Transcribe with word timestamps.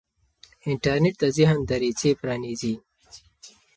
انټرنیټ 0.69 1.15
د 1.21 1.23
ذهن 1.37 1.57
دریڅې 1.69 2.11
پرانیزي. 2.21 2.73